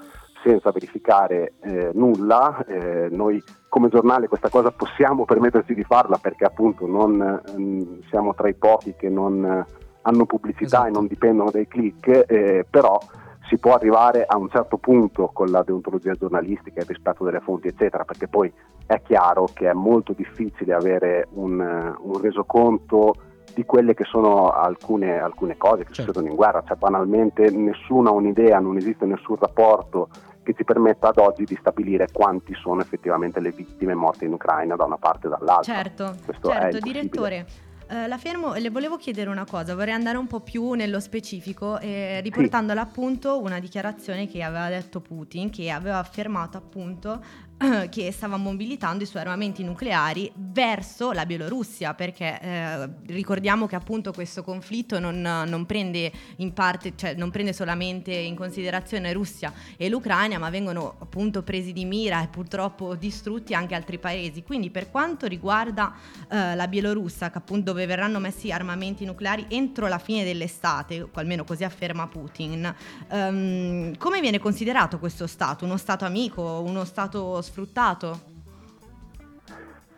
senza 0.44 0.72
verificare 0.72 1.54
eh, 1.62 1.92
nulla. 1.94 2.64
Eh, 2.66 3.08
noi 3.12 3.42
come 3.70 3.90
giornale 3.90 4.28
questa 4.28 4.50
cosa 4.50 4.72
possiamo 4.72 5.26
permetterci 5.26 5.74
di 5.74 5.84
farla 5.84 6.18
perché 6.18 6.46
appunto 6.46 6.86
non 6.86 7.42
ehm, 7.56 8.02
siamo 8.10 8.36
tra 8.36 8.48
i 8.48 8.54
pochi 8.54 8.94
che 8.96 9.10
non 9.10 9.44
eh, 9.44 9.66
hanno 10.04 10.26
pubblicità 10.26 10.66
Esatto. 10.66 10.88
e 10.88 10.92
non 10.92 11.08
dipendono 11.08 11.50
dai 11.50 11.68
click, 11.68 12.26
eh, 12.28 12.66
però 12.70 13.00
si 13.48 13.58
può 13.58 13.74
arrivare 13.74 14.26
a 14.26 14.38
un 14.38 14.50
certo 14.50 14.78
punto 14.78 15.30
con 15.34 15.48
la 15.48 15.64
deontologia 15.64 16.14
giornalistica 16.14 16.80
e 16.80 16.84
il 16.84 16.90
rispetto 16.90 17.24
delle 17.24 17.40
fonti, 17.40 17.68
eccetera, 17.68 18.04
perché 18.04 18.28
poi 18.28 18.52
è 18.86 19.02
chiaro 19.02 19.48
che 19.54 19.70
è 19.70 19.74
molto 19.74 20.14
difficile 20.14 20.74
avere 20.74 21.28
un, 21.34 21.60
eh, 21.60 21.96
un 22.00 22.22
resoconto 22.22 23.16
di 23.54 23.66
quelle 23.66 23.94
che 23.94 24.04
sono 24.06 24.50
alcune, 24.50 25.20
alcune 25.20 25.58
cose 25.58 25.84
che 25.84 25.94
Certo. 25.94 26.12
succedono 26.12 26.28
in 26.28 26.36
guerra, 26.36 26.64
cioè 26.66 26.78
banalmente 26.78 27.50
nessuno 27.52 28.10
ha 28.10 28.14
un'idea, 28.14 28.60
non 28.60 28.78
esiste 28.78 29.06
nessun 29.06 29.36
rapporto 29.40 30.10
che 30.44 30.54
ci 30.54 30.64
permetta 30.64 31.08
ad 31.10 31.18
oggi 31.18 31.46
di 31.46 31.56
stabilire 31.60 32.08
quanti 32.12 32.54
sono 32.54 32.82
effettivamente 32.82 33.40
le 33.40 33.52
vittime 33.52 33.94
morte 33.96 34.26
in 34.26 34.34
Ucraina 34.34 34.76
da 34.76 34.84
una 34.84 34.98
parte 34.98 35.28
e 35.28 35.30
dall'altra. 35.30 35.74
Certo, 35.74 36.16
Questo 36.24 36.50
certo, 36.50 36.80
direttore. 36.80 37.46
eh, 37.88 38.08
la 38.08 38.18
fermo 38.18 38.54
e 38.54 38.60
le 38.60 38.70
volevo 38.70 38.98
chiedere 38.98 39.30
una 39.30 39.46
cosa, 39.46 39.76
vorrei 39.76 39.94
andare 39.94 40.18
un 40.18 40.28
po' 40.28 40.42
più 40.42 40.74
nello 40.74 41.00
specifico, 41.00 41.80
eh, 41.80 42.22
riportando 42.22 42.72
all'appunto 42.74 43.42
una 43.42 43.60
dichiarazione 43.60 44.28
che 44.28 44.44
aveva 44.44 44.70
detto 44.70 45.00
Putin, 45.00 45.50
che 45.50 45.70
aveva 45.72 45.98
affermato 45.98 46.58
appunto 46.58 47.22
che 47.90 48.12
stava 48.12 48.38
mobilitando 48.38 49.04
i 49.04 49.08
suoi 49.08 49.22
armamenti 49.22 49.64
nucleari 49.64 50.32
verso 50.36 51.12
la 51.12 51.26
Bielorussia, 51.26 51.94
perché 51.94 52.40
eh, 52.42 52.90
ricordiamo 53.08 53.68
che 53.68 53.76
appunto 53.76 54.12
questo 54.12 54.44
conflitto 54.44 55.00
non, 55.00 55.22
non 55.22 55.66
prende 55.66 56.12
parte, 56.54 56.94
cioè 56.96 57.14
non 57.16 57.32
prende 57.32 57.54
solamente 57.54 58.12
in 58.12 58.36
considerazione 58.36 59.14
Russia 59.14 59.54
e 59.78 59.90
l'Ucraina, 59.90 60.38
ma 60.38 60.50
vengono 60.50 60.96
appunto 61.00 61.44
presi 61.44 61.74
di 61.74 61.86
mira 61.86 62.22
e 62.24 62.28
purtroppo 62.28 62.96
distrutti 62.96 63.54
anche 63.54 63.76
altri 63.76 63.98
paesi. 63.98 64.44
Quindi 64.44 64.70
per 64.70 64.90
quanto 64.90 65.28
riguarda 65.28 65.94
eh, 66.30 66.56
la 66.56 66.68
Bielorussia, 66.68 67.30
che 67.30 67.38
appunto 67.38 67.72
dove 67.72 67.86
verranno 67.86 68.20
messi 68.20 68.52
armamenti 68.52 69.06
nucleari 69.06 69.46
entro 69.50 69.88
la 69.88 70.00
fine 70.00 70.24
dell'estate, 70.24 71.08
almeno 71.14 71.44
così 71.44 71.64
afferma 71.64 72.08
Putin, 72.08 72.74
ehm, 73.10 73.98
come 73.98 74.20
viene 74.20 74.40
considerato 74.40 75.00
questo 75.00 75.28
Stato? 75.28 75.64
Uno 75.66 75.78
Stato 75.78 76.06
amico, 76.06 76.62
uno 76.66 76.84
Stato 76.84 77.42
sfruttato? 77.42 77.53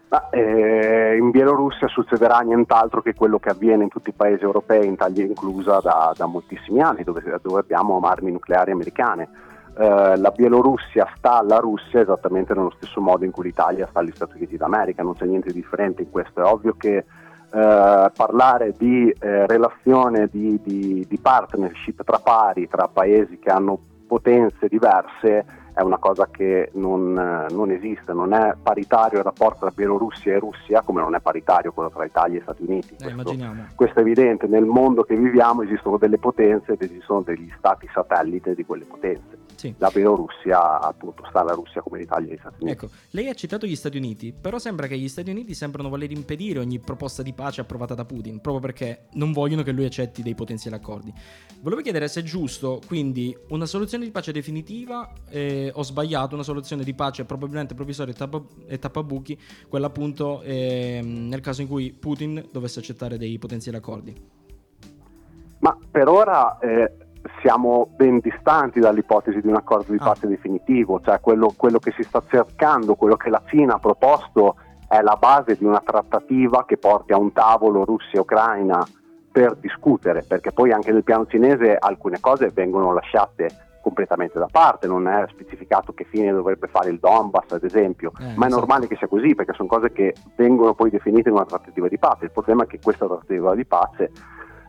Ma, 0.07 0.29
eh, 0.29 1.17
in 1.17 1.31
Bielorussia 1.31 1.87
succederà 1.87 2.39
nient'altro 2.39 3.01
che 3.01 3.15
quello 3.15 3.39
che 3.39 3.49
avviene 3.49 3.83
in 3.83 3.89
tutti 3.89 4.09
i 4.09 4.13
paesi 4.13 4.43
europei, 4.43 4.87
Italia 4.87 5.25
inclusa, 5.25 5.79
da, 5.79 6.13
da 6.15 6.25
moltissimi 6.25 6.81
anni, 6.81 7.03
dove, 7.03 7.21
dove 7.41 7.59
abbiamo 7.59 7.99
armi 7.99 8.31
nucleari 8.31 8.71
americane. 8.71 9.29
Eh, 9.77 10.15
la 10.17 10.29
Bielorussia 10.29 11.11
sta 11.17 11.39
alla 11.39 11.57
Russia 11.57 11.99
esattamente 11.99 12.53
nello 12.53 12.71
stesso 12.77 13.01
modo 13.01 13.25
in 13.25 13.31
cui 13.31 13.45
l'Italia 13.45 13.87
sta 13.89 13.99
agli 13.99 14.11
Stati 14.13 14.37
Uniti 14.37 14.57
d'America, 14.57 15.03
non 15.03 15.15
c'è 15.15 15.25
niente 15.25 15.51
di 15.51 15.59
differente 15.59 16.03
in 16.03 16.11
questo. 16.11 16.41
È 16.41 16.45
ovvio 16.45 16.75
che 16.77 16.97
eh, 16.97 17.03
parlare 18.15 18.73
di 18.77 19.09
eh, 19.09 19.47
relazione, 19.47 20.27
di, 20.31 20.59
di- 20.61 21.05
di 21.07 21.17
partnership 21.17 22.03
tra 22.03 22.19
pari, 22.19 22.67
tra 22.67 22.87
paesi 22.87 23.39
che 23.39 23.49
hanno 23.49 23.77
potenze 24.07 24.67
diverse, 24.67 25.45
è 25.75 25.81
una 25.81 25.97
cosa 25.97 26.29
che 26.31 26.71
non, 26.75 27.11
non 27.49 27.69
esiste, 27.69 28.13
non 28.13 28.31
è 28.33 28.55
paritario 28.61 29.17
il 29.19 29.25
rapporto 29.25 29.59
tra 29.59 29.71
Bielorussia 29.75 30.33
e 30.33 30.39
Russia 30.39 30.81
come 30.81 31.01
non 31.01 31.15
è 31.15 31.19
paritario 31.19 31.73
quello 31.73 31.89
tra 31.89 32.05
Italia 32.05 32.39
e 32.39 32.41
Stati 32.43 32.63
Uniti. 32.63 32.93
Eh, 32.93 32.95
Questo- 33.13 33.31
questo 33.75 33.99
è 33.99 34.01
evidente, 34.01 34.47
nel 34.47 34.63
mondo 34.65 35.03
che 35.03 35.15
viviamo 35.17 35.63
esistono 35.63 35.97
delle 35.97 36.17
potenze 36.17 36.71
ed 36.73 36.81
esistono 36.81 37.21
degli 37.21 37.51
stati 37.57 37.89
satellite 37.93 38.55
di 38.55 38.65
quelle 38.65 38.85
potenze. 38.85 39.37
Sì. 39.55 39.73
La 39.77 39.89
Bielorussia 39.89 40.81
appunto 40.81 41.23
sta 41.29 41.39
alla 41.39 41.53
Russia 41.53 41.81
come 41.81 41.99
l'Italia 41.99 42.31
e 42.31 42.35
gli 42.35 42.39
Stati 42.39 42.55
Uniti. 42.59 42.71
Ecco, 42.71 42.93
lei 43.11 43.29
ha 43.29 43.33
citato 43.33 43.65
gli 43.65 43.75
Stati 43.75 43.97
Uniti, 43.97 44.33
però 44.33 44.59
sembra 44.59 44.87
che 44.87 44.97
gli 44.97 45.07
Stati 45.07 45.29
Uniti 45.29 45.53
sembrano 45.53 45.89
voler 45.89 46.11
impedire 46.11 46.59
ogni 46.59 46.79
proposta 46.79 47.23
di 47.23 47.33
pace 47.33 47.61
approvata 47.61 47.93
da 47.93 48.05
Putin, 48.05 48.41
proprio 48.41 48.61
perché 48.61 49.07
non 49.13 49.31
vogliono 49.31 49.63
che 49.63 49.71
lui 49.71 49.85
accetti 49.85 50.21
dei 50.21 50.35
potenziali 50.35 50.75
accordi. 50.75 51.13
Volevo 51.61 51.81
chiedere 51.81 52.07
se 52.07 52.19
è 52.19 52.23
giusto, 52.23 52.81
quindi, 52.85 53.35
una 53.49 53.65
soluzione 53.65 54.05
di 54.05 54.11
pace 54.11 54.31
definitiva 54.31 55.11
eh, 55.29 55.71
o 55.73 55.83
sbagliato, 55.83 56.35
una 56.35 56.43
soluzione 56.43 56.83
di 56.83 56.93
pace 56.93 57.25
probabilmente 57.25 57.73
provvisoria 57.73 58.13
e, 58.13 58.17
tappa- 58.17 58.43
e 58.67 58.77
tappabuchi, 58.77 59.39
quella 59.69 59.87
appunto 59.87 60.41
ehm, 60.41 61.27
nel 61.27 61.41
caso 61.41 61.61
in 61.61 61.67
cui 61.67 61.95
Putin 61.97 62.47
dovesse 62.51 62.79
accettare 62.79 63.17
dei 63.17 63.37
potenziali 63.39 63.77
accordi. 63.77 64.43
Ma 65.59 65.77
per 65.89 66.07
ora 66.07 66.59
eh, 66.59 66.91
siamo 67.41 67.87
ben 67.95 68.19
distanti 68.19 68.79
dall'ipotesi 68.79 69.41
di 69.41 69.47
un 69.47 69.55
accordo 69.55 69.91
di 69.91 69.97
Ah. 69.99 70.05
pace 70.05 70.27
definitivo, 70.27 70.99
cioè 71.01 71.19
quello, 71.19 71.53
quello 71.55 71.79
che 71.79 71.91
si 71.91 72.03
sta 72.03 72.21
cercando, 72.27 72.95
quello 72.95 73.15
che 73.15 73.29
la 73.29 73.41
Cina 73.47 73.75
ha 73.75 73.79
proposto 73.79 74.55
è 74.87 75.01
la 75.01 75.15
base 75.19 75.55
di 75.57 75.65
una 75.65 75.81
trattativa 75.83 76.65
che 76.65 76.77
porti 76.77 77.13
a 77.13 77.17
un 77.17 77.31
tavolo 77.33 77.83
Russia 77.85 78.19
e 78.19 78.19
Ucraina 78.19 78.85
per 79.31 79.55
discutere, 79.55 80.23
perché 80.27 80.51
poi 80.51 80.71
anche 80.71 80.91
nel 80.91 81.03
piano 81.03 81.25
cinese 81.25 81.75
alcune 81.77 82.19
cose 82.19 82.51
vengono 82.53 82.93
lasciate 82.93 83.49
completamente 83.81 84.39
da 84.39 84.47
parte, 84.49 84.87
non 84.87 85.07
è 85.07 85.25
specificato 85.29 85.93
che 85.93 86.05
fine 86.05 86.31
dovrebbe 86.31 86.67
fare 86.67 86.89
il 86.89 86.97
Donbass 86.99 87.51
ad 87.51 87.63
esempio, 87.63 88.11
Eh, 88.17 88.23
ma 88.23 88.45
è 88.45 88.47
esatto. 88.47 88.55
normale 88.55 88.87
che 88.87 88.95
sia 88.95 89.07
così 89.07 89.35
perché 89.35 89.53
sono 89.53 89.67
cose 89.67 89.91
che 89.91 90.15
vengono 90.35 90.73
poi 90.73 90.89
definite 90.89 91.29
in 91.29 91.35
una 91.35 91.45
trattativa 91.45 91.87
di 91.87 91.97
pace, 91.99 92.25
il 92.25 92.31
problema 92.31 92.63
è 92.63 92.67
che 92.67 92.79
questa 92.81 93.05
trattativa 93.05 93.53
di 93.53 93.65
pace 93.65 94.11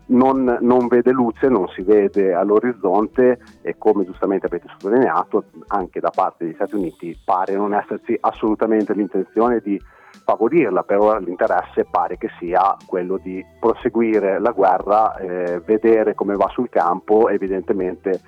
non, 0.07 0.59
non 0.61 0.87
vede 0.87 1.11
luce, 1.11 1.49
non 1.49 1.69
si 1.69 1.83
vede 1.83 2.33
all'orizzonte 2.35 3.39
e 3.63 3.77
come 3.79 4.05
giustamente 4.05 4.47
avete 4.47 4.69
sottolineato 4.69 5.45
anche 5.69 6.01
da 6.01 6.11
parte 6.15 6.45
degli 6.45 6.55
Stati 6.55 6.75
Uniti 6.75 7.19
pare 7.25 7.55
non 7.55 7.75
esserci 7.75 8.17
assolutamente 8.21 8.93
l'intenzione 8.95 9.61
di 9.61 9.81
favorirla, 10.25 10.83
per 10.83 10.99
l'interesse 11.23 11.87
pare 11.91 12.17
che 12.17 12.29
sia 12.39 12.77
quello 12.87 13.19
di 13.23 13.45
proseguire 13.61 14.41
la 14.41 14.51
guerra, 14.51 15.17
eh, 15.17 15.61
vedere 15.65 16.15
come 16.15 16.35
va 16.37 16.49
sul 16.49 16.69
campo, 16.69 17.29
evidentemente 17.29 18.21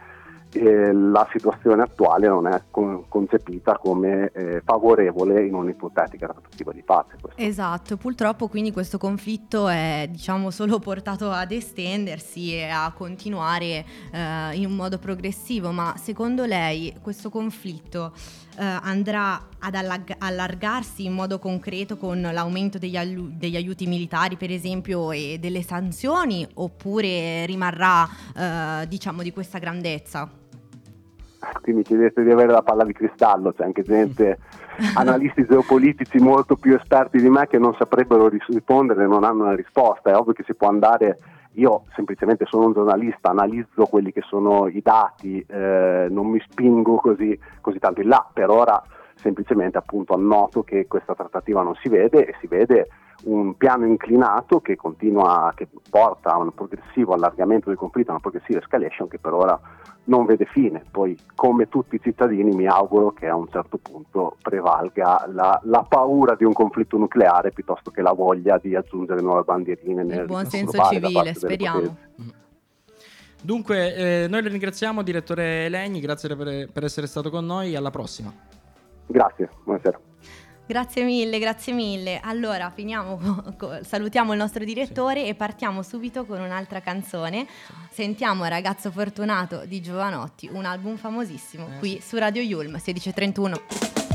eh, 0.52 0.93
la 0.93 1.28
situazione 1.31 1.83
attuale 1.83 2.28
non 2.28 2.47
è 2.47 2.62
con- 2.71 3.05
concepita 3.09 3.78
come 3.78 4.31
eh, 4.33 4.62
favorevole 4.64 5.45
in 5.45 5.55
un'ipotetica 5.55 6.26
trattativa 6.26 6.73
di 6.73 6.83
pace. 6.83 7.17
questo. 7.21 7.40
Esatto, 7.40 7.97
purtroppo 7.97 8.49
quindi 8.49 8.73
questo 8.73 8.99
conflitto 8.99 9.69
è 9.69 10.07
diciamo 10.11 10.50
solo 10.50 10.78
portato 10.78 11.31
ad 11.31 11.52
estendersi 11.52 12.55
e 12.55 12.69
a 12.69 12.93
continuare 12.93 13.85
eh, 14.12 14.55
in 14.55 14.67
un 14.67 14.76
modo 14.76 14.99
progressivo, 14.99 15.71
ma 15.71 15.95
secondo 15.97 16.45
lei 16.45 16.95
questo 17.02 17.31
conflitto 17.31 18.12
eh, 18.59 18.79
andrà 18.83 19.41
ad 19.61 19.75
allag- 19.75 20.17
allargarsi 20.19 21.05
in 21.05 21.12
modo 21.12 21.38
concreto 21.38 21.97
con 21.97 22.21
l'aumento 22.21 22.79
degli, 22.79 22.97
allu- 22.97 23.31
degli 23.31 23.57
aiuti 23.57 23.87
militari 23.87 24.37
per 24.37 24.50
esempio 24.50 25.12
e 25.12 25.38
delle 25.41 25.62
sanzioni 25.62 26.47
oppure 26.55 27.47
rimarrà 27.47 28.07
eh, 28.37 28.87
diciamo 28.88 29.23
di 29.23 29.33
questa 29.33 29.59
grandezza? 29.59 30.29
Qui 31.62 31.73
mi 31.73 31.83
chiedete 31.83 32.25
di 32.25 32.31
avere 32.31 32.50
la 32.50 32.62
palla 32.62 32.85
di 32.85 32.93
cristallo, 32.93 33.53
c'è 33.53 33.62
anche 33.62 33.83
gente, 33.83 34.38
analisti 34.97 35.47
geopolitici 35.47 36.19
molto 36.19 36.57
più 36.57 36.75
esperti 36.75 37.21
di 37.21 37.29
me 37.29 37.47
che 37.47 37.59
non 37.59 37.75
saprebbero 37.79 38.29
ris- 38.29 38.49
rispondere, 38.49 39.07
non 39.07 39.23
hanno 39.23 39.45
una 39.45 39.55
risposta. 39.55 40.11
È 40.11 40.17
ovvio 40.17 40.33
che 40.33 40.43
si 40.45 40.55
può 40.55 40.69
andare, 40.69 41.19
io 41.52 41.85
semplicemente 41.95 42.45
sono 42.47 42.67
un 42.67 42.73
giornalista, 42.73 43.31
analizzo 43.31 43.87
quelli 43.87 44.12
che 44.12 44.23
sono 44.23 44.69
i 44.69 44.81
dati, 44.83 45.45
eh, 45.47 46.07
non 46.11 46.26
mi 46.26 46.40
spingo 46.49 46.97
così, 46.97 47.38
così 47.61 47.78
tanto 47.78 48.00
in 48.00 48.09
là. 48.09 48.26
Per 48.33 48.50
ora 48.50 48.83
semplicemente 49.14 49.78
appunto 49.78 50.14
annoto 50.14 50.62
che 50.62 50.87
questa 50.87 51.14
trattativa 51.14 51.62
non 51.62 51.75
si 51.83 51.88
vede 51.88 52.26
e 52.26 52.35
si 52.40 52.47
vede 52.47 52.88
un 53.25 53.56
piano 53.56 53.87
inclinato 53.87 54.60
che 54.60 54.76
continua, 54.76 55.52
che 55.54 55.68
porta 55.90 56.32
a 56.32 56.38
un 56.38 56.52
progressivo 56.52 57.14
allargamento 57.14 57.68
del 57.68 57.78
conflitto, 57.78 58.10
a 58.10 58.12
una 58.12 58.20
progressiva 58.20 58.60
escalation 58.60 59.08
che 59.08 59.18
per 59.18 59.32
ora 59.32 59.60
non 60.04 60.25
vede 60.25 60.46
fine. 60.46 60.84
Poi, 60.90 61.16
come 61.34 61.68
tutti 61.68 61.96
i 61.96 62.00
cittadini, 62.00 62.54
mi 62.54 62.66
auguro 62.66 63.12
che 63.12 63.26
a 63.26 63.34
un 63.34 63.48
certo 63.48 63.78
punto 63.78 64.37
prevalga 64.40 65.26
la, 65.30 65.60
la 65.64 65.84
paura 65.88 66.34
di 66.34 66.44
un 66.44 66.52
conflitto 66.52 66.96
nucleare 66.96 67.50
piuttosto 67.50 67.90
che 67.90 68.02
la 68.02 68.12
voglia 68.12 68.58
di 68.58 68.75
aggiungere 68.75 69.20
nuove 69.20 69.42
bandierine 69.42 70.04
nel 70.04 70.26
buon 70.26 70.46
senso 70.46 70.82
civile, 70.84 71.34
speriamo. 71.34 71.96
Dunque, 73.40 73.94
eh, 73.94 74.26
noi 74.28 74.42
le 74.42 74.48
ringraziamo, 74.48 75.02
direttore 75.02 75.68
Legni, 75.68 76.00
grazie 76.00 76.34
per, 76.34 76.70
per 76.72 76.84
essere 76.84 77.06
stato 77.06 77.30
con 77.30 77.46
noi. 77.46 77.76
Alla 77.76 77.90
prossima. 77.90 78.32
Grazie, 79.06 79.48
buonasera. 79.64 80.08
Grazie 80.68 81.02
mille, 81.04 81.38
grazie 81.38 81.72
mille. 81.72 82.20
Allora, 82.22 82.68
finiamo, 82.68 83.18
salutiamo 83.80 84.32
il 84.32 84.38
nostro 84.38 84.64
direttore 84.64 85.25
e 85.25 85.34
partiamo 85.34 85.82
subito 85.82 86.26
con 86.26 86.42
un'altra 86.42 86.82
canzone. 86.82 87.46
Sentiamo 87.90 88.44
Ragazzo 88.44 88.90
Fortunato 88.90 89.64
di 89.64 89.80
Giovanotti, 89.80 90.46
un 90.52 90.66
album 90.66 90.98
famosissimo, 90.98 91.68
Eh, 91.76 91.78
qui 91.78 91.90
sì. 91.92 92.08
su 92.08 92.18
Radio 92.18 92.42
Yulm, 92.42 92.72
1631. 92.72 94.08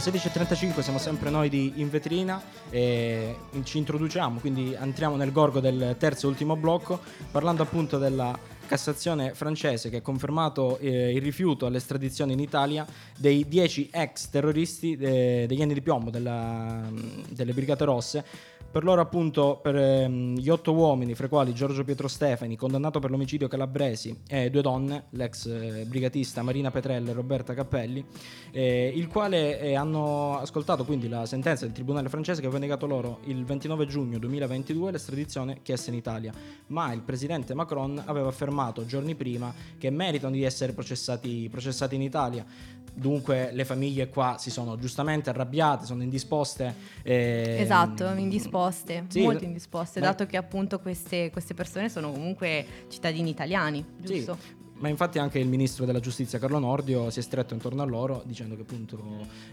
16.35 0.00 0.80
siamo 0.80 0.98
sempre 0.98 1.28
noi 1.28 1.50
di 1.50 1.74
In 1.76 1.90
Vetrina 1.90 2.42
e 2.70 3.36
ci 3.64 3.76
introduciamo, 3.76 4.40
quindi 4.40 4.72
entriamo 4.72 5.14
nel 5.16 5.30
gorgo 5.30 5.60
del 5.60 5.96
terzo 5.98 6.26
e 6.26 6.30
ultimo 6.30 6.56
blocco 6.56 7.00
parlando 7.30 7.62
appunto 7.62 7.98
della 7.98 8.36
Cassazione 8.66 9.34
francese 9.34 9.90
che 9.90 9.96
ha 9.96 10.00
confermato 10.00 10.78
eh, 10.78 11.12
il 11.12 11.20
rifiuto 11.20 11.66
all'estradizione 11.66 12.32
in 12.32 12.38
Italia 12.38 12.86
dei 13.16 13.46
10 13.46 13.90
ex 13.92 14.28
terroristi 14.28 14.96
eh, 14.96 15.44
degli 15.46 15.60
anni 15.60 15.74
di 15.74 15.82
piombo 15.82 16.08
della, 16.08 16.88
delle 17.28 17.52
Brigate 17.52 17.84
Rosse 17.84 18.24
per 18.70 18.84
loro 18.84 19.00
appunto 19.00 19.58
per 19.60 19.74
ehm, 19.74 20.36
gli 20.36 20.48
otto 20.48 20.72
uomini, 20.72 21.14
fra 21.14 21.26
i 21.26 21.28
quali 21.28 21.52
Giorgio 21.52 21.82
Pietro 21.84 22.06
Stefani, 22.06 22.56
condannato 22.56 23.00
per 23.00 23.10
l'omicidio 23.10 23.48
calabresi, 23.48 24.16
e 24.28 24.48
due 24.48 24.62
donne, 24.62 25.06
l'ex 25.10 25.46
eh, 25.46 25.84
brigatista 25.86 26.42
Marina 26.42 26.70
Petrella 26.70 27.10
e 27.10 27.12
Roberta 27.12 27.52
Cappelli, 27.52 28.04
eh, 28.52 28.92
il 28.94 29.08
quale 29.08 29.60
eh, 29.60 29.74
hanno 29.74 30.38
ascoltato 30.38 30.84
quindi 30.84 31.08
la 31.08 31.26
sentenza 31.26 31.64
del 31.64 31.74
tribunale 31.74 32.08
francese 32.08 32.40
che 32.40 32.46
aveva 32.46 32.60
negato 32.60 32.86
loro 32.86 33.18
il 33.24 33.44
29 33.44 33.86
giugno 33.86 34.18
2022 34.18 34.92
l'estradizione 34.92 35.58
chiesta 35.62 35.90
in 35.90 35.96
Italia, 35.96 36.32
ma 36.68 36.92
il 36.92 37.00
presidente 37.00 37.54
Macron 37.54 38.00
aveva 38.06 38.28
affermato 38.28 38.86
giorni 38.86 39.16
prima 39.16 39.52
che 39.78 39.90
meritano 39.90 40.32
di 40.32 40.44
essere 40.44 40.72
processati, 40.72 41.48
processati 41.50 41.96
in 41.96 42.02
Italia. 42.02 42.44
Dunque 42.92 43.50
le 43.52 43.64
famiglie 43.64 44.08
qua 44.08 44.36
si 44.38 44.50
sono 44.50 44.76
giustamente 44.76 45.30
arrabbiate, 45.30 45.86
sono 45.86 46.02
indisposte. 46.02 46.74
eh, 47.02 47.56
Esatto, 47.60 48.10
indisposte, 48.14 48.59
Sì, 49.08 49.22
molto 49.22 49.44
indisposte, 49.44 50.00
ma- 50.00 50.06
dato 50.06 50.26
che 50.26 50.36
appunto 50.36 50.80
queste, 50.80 51.30
queste 51.30 51.54
persone 51.54 51.88
sono 51.88 52.10
comunque 52.10 52.66
cittadini 52.88 53.30
italiani, 53.30 53.84
Sì, 54.04 54.14
giusto? 54.14 54.38
ma 54.74 54.88
infatti 54.88 55.18
anche 55.18 55.38
il 55.38 55.46
ministro 55.46 55.84
della 55.84 56.00
giustizia 56.00 56.38
Carlo 56.38 56.58
Nordio 56.58 57.10
si 57.10 57.18
è 57.18 57.22
stretto 57.22 57.52
intorno 57.54 57.82
a 57.82 57.84
loro 57.84 58.22
dicendo 58.24 58.54
che 58.56 58.62
appunto 58.62 58.98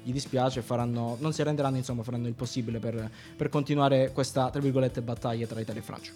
gli 0.01 0.11
dispiace, 0.11 0.61
faranno, 0.61 1.17
non 1.19 1.33
si 1.33 1.41
arrenderanno, 1.41 1.77
insomma 1.77 2.03
faranno 2.03 2.27
il 2.27 2.33
possibile 2.33 2.79
per, 2.79 3.09
per 3.35 3.49
continuare 3.49 4.11
questa, 4.13 4.49
tra 4.49 4.61
virgolette, 4.61 5.01
battaglia 5.01 5.45
tra 5.45 5.59
Italia 5.59 5.81
e 5.81 5.83
Francia. 5.83 6.11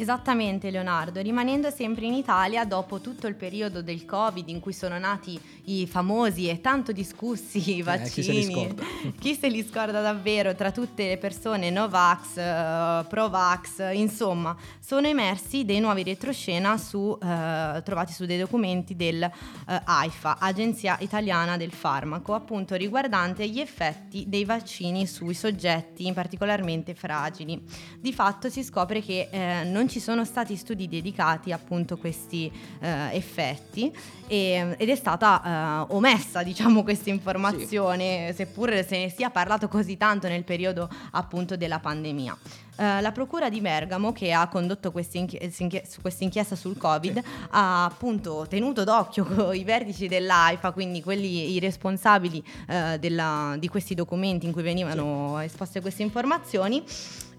Esattamente 0.00 0.70
Leonardo, 0.70 1.20
rimanendo 1.20 1.70
sempre 1.70 2.06
in 2.06 2.14
Italia 2.14 2.64
dopo 2.64 3.00
tutto 3.00 3.26
il 3.26 3.34
periodo 3.34 3.82
del 3.82 4.04
Covid 4.04 4.48
in 4.48 4.60
cui 4.60 4.72
sono 4.72 4.96
nati 4.96 5.36
i 5.64 5.88
famosi 5.88 6.48
e 6.48 6.60
tanto 6.60 6.92
discussi 6.92 7.58
chi 7.58 7.64
se 7.64 7.72
li 7.72 7.82
vaccini, 7.82 8.42
scorda? 8.44 8.82
chi 9.18 9.34
se 9.34 9.48
li 9.48 9.66
scorda 9.68 10.00
davvero 10.00 10.54
tra 10.54 10.70
tutte 10.70 11.08
le 11.08 11.18
persone 11.18 11.70
Novax, 11.70 12.36
eh, 12.36 13.06
Provax, 13.08 13.92
insomma, 13.92 14.56
sono 14.78 15.08
emersi 15.08 15.64
dei 15.64 15.80
nuovi 15.80 16.04
retroscena 16.04 16.78
su, 16.78 17.18
eh, 17.20 17.82
trovati 17.84 18.12
su 18.12 18.24
dei 18.24 18.38
documenti 18.38 18.94
del 18.94 19.20
eh, 19.24 19.30
AIFA, 19.66 20.38
Agenzia 20.38 20.96
Italiana 21.00 21.56
del 21.56 21.72
Farmaco, 21.72 22.34
appunto 22.34 22.76
riguardante 22.76 23.48
gli 23.48 23.58
effetti 23.58 24.26
dei 24.28 24.44
vaccini 24.44 25.08
sui 25.08 25.34
soggetti 25.34 26.12
particolarmente 26.12 26.94
fragili. 26.94 27.60
Di 27.98 28.12
fatto 28.12 28.48
si 28.48 28.62
scopre 28.62 29.02
che 29.02 29.28
eh, 29.28 29.64
non 29.88 29.96
ci 29.96 30.00
sono 30.00 30.26
stati 30.26 30.54
studi 30.54 30.86
dedicati 30.86 31.50
appunto 31.50 31.94
a 31.94 31.96
questi 31.96 32.52
eh, 32.80 33.16
effetti 33.16 33.90
e- 34.26 34.74
ed 34.76 34.88
è 34.90 34.94
stata 34.94 35.86
eh, 35.88 35.94
omessa 35.94 36.42
diciamo 36.42 36.82
questa 36.82 37.08
informazione 37.08 38.34
seppur 38.34 38.84
se 38.86 38.98
ne 38.98 39.10
sia 39.10 39.30
parlato 39.30 39.66
così 39.66 39.96
tanto 39.96 40.28
nel 40.28 40.44
periodo 40.44 40.90
appunto 41.12 41.56
della 41.56 41.78
pandemia. 41.78 42.36
Eh, 42.76 43.00
la 43.00 43.12
Procura 43.12 43.48
di 43.48 43.60
Bergamo, 43.62 44.12
che 44.12 44.30
ha 44.30 44.46
condotto 44.48 44.92
questa 44.92 45.16
inchiesta 45.18 46.54
sul 46.54 46.76
Covid, 46.76 47.22
ha 47.50 47.84
appunto 47.86 48.46
tenuto 48.46 48.84
d'occhio 48.84 49.52
i 49.52 49.64
vertici 49.64 50.06
dell'AIFA, 50.06 50.70
quindi 50.72 51.02
quelli 51.02 51.54
i 51.54 51.58
responsabili 51.58 52.44
eh, 52.68 52.98
della- 53.00 53.56
di 53.58 53.68
questi 53.68 53.94
documenti 53.94 54.44
in 54.44 54.52
cui 54.52 54.62
venivano 54.62 55.40
esposte 55.40 55.80
queste 55.80 56.02
informazioni. 56.02 56.84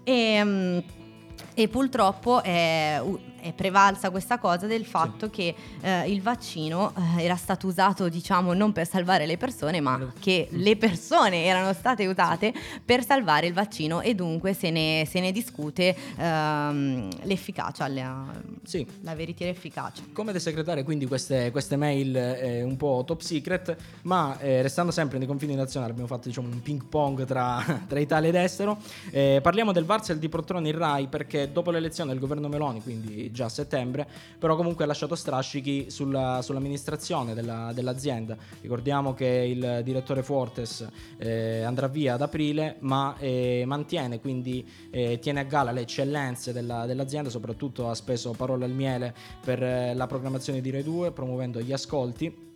E, 0.02 0.42
mm, 0.44 0.78
e 1.54 1.68
purtroppo 1.68 2.42
è, 2.42 3.00
è 3.40 3.52
prevalsa 3.52 4.10
questa 4.10 4.38
cosa 4.38 4.66
del 4.66 4.84
fatto 4.84 5.30
che 5.30 5.54
eh, 5.80 6.10
il 6.10 6.22
vaccino 6.22 6.92
eh, 7.16 7.24
era 7.24 7.36
stato 7.36 7.66
usato, 7.66 8.08
diciamo, 8.08 8.52
non 8.52 8.72
per 8.72 8.86
salvare 8.86 9.26
le 9.26 9.36
persone, 9.36 9.80
ma 9.80 10.12
che 10.18 10.48
le 10.50 10.76
persone 10.76 11.44
erano 11.44 11.72
state 11.72 12.06
usate 12.06 12.52
per 12.84 13.04
salvare 13.04 13.46
il 13.46 13.52
vaccino 13.52 14.00
e 14.00 14.14
dunque 14.14 14.52
se 14.54 14.70
ne, 14.70 15.06
se 15.08 15.20
ne 15.20 15.32
discute 15.32 15.94
ehm, 16.16 17.08
l'efficacia, 17.22 17.88
la, 17.88 18.26
Sì. 18.62 18.86
la 19.02 19.14
veritiera 19.14 19.52
efficacia. 19.52 20.02
Come 20.12 20.32
desecretare 20.32 20.82
quindi 20.82 21.06
queste, 21.06 21.50
queste 21.50 21.76
mail 21.76 22.16
eh, 22.16 22.62
un 22.62 22.76
po' 22.76 23.02
top 23.06 23.20
secret, 23.20 23.76
ma 24.02 24.38
eh, 24.40 24.62
restando 24.62 24.92
sempre 24.92 25.18
nei 25.18 25.26
confini 25.26 25.54
nazionali, 25.54 25.92
abbiamo 25.92 26.08
fatto 26.08 26.28
diciamo, 26.28 26.48
un 26.48 26.60
ping 26.62 26.84
pong 26.84 27.24
tra, 27.24 27.62
tra 27.88 27.98
Italia 27.98 28.28
ed 28.28 28.34
estero. 28.34 28.78
Eh, 29.10 29.40
parliamo 29.42 29.72
del 29.72 29.84
Varsel 29.84 30.18
di 30.18 30.28
Protroni 30.28 30.68
in 30.70 30.78
Rai 30.78 31.06
perché 31.08 31.50
dopo 31.52 31.70
l'elezione 31.70 32.10
del 32.10 32.20
governo 32.20 32.48
Meloni, 32.48 32.82
quindi 32.82 33.29
già 33.30 33.46
a 33.46 33.48
settembre, 33.48 34.06
però 34.38 34.56
comunque 34.56 34.84
ha 34.84 34.86
lasciato 34.86 35.14
strascichi 35.14 35.90
sulla- 35.90 36.40
sull'amministrazione 36.42 37.34
della- 37.34 37.72
dell'azienda. 37.74 38.36
Ricordiamo 38.60 39.14
che 39.14 39.26
il 39.26 39.80
direttore 39.84 40.22
Fortes 40.22 40.86
eh, 41.18 41.62
andrà 41.62 41.88
via 41.88 42.14
ad 42.14 42.22
aprile, 42.22 42.76
ma 42.80 43.16
eh, 43.18 43.64
mantiene 43.66 44.20
quindi 44.20 44.66
eh, 44.90 45.18
tiene 45.20 45.40
a 45.40 45.44
galla 45.44 45.70
le 45.72 45.80
eccellenze 45.82 46.52
della- 46.52 46.86
dell'azienda, 46.86 47.30
soprattutto 47.30 47.88
ha 47.88 47.94
speso 47.94 48.32
parole 48.32 48.64
al 48.64 48.72
miele 48.72 49.14
per 49.44 49.62
eh, 49.62 49.94
la 49.94 50.06
programmazione 50.06 50.60
di 50.60 50.70
Rai 50.70 50.82
2, 50.82 51.12
promuovendo 51.12 51.60
gli 51.60 51.72
ascolti. 51.72 52.48